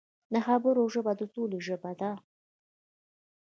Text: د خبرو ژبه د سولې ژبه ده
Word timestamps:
د 0.33 0.35
خبرو 0.45 0.81
ژبه 0.93 1.11
د 1.19 1.21
سولې 1.33 1.59
ژبه 1.67 1.91
ده 1.99 2.11